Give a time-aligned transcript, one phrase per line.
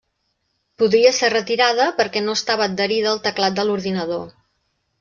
[0.81, 4.29] Podria ser retirada, perquè no estava adherida al teclat de l'ordinador.